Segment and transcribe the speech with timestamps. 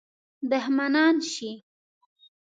[0.49, 1.51] دښمنان شي.